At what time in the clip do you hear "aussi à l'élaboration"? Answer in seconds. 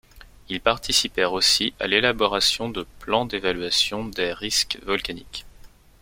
1.31-2.69